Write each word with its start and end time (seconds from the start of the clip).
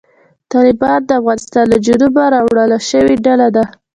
طالبان 0.51 0.99
د 1.05 1.09
افغانستان 1.19 1.65
له 1.71 1.77
جنوبه 1.85 2.23
راولاړه 2.35 2.79
شوې 2.89 3.15
ډله 3.25 3.47
ده. 3.55 3.63